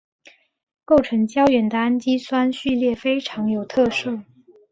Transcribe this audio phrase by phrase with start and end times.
[0.83, 4.21] 构成胶原的氨基酸序列非常有特色。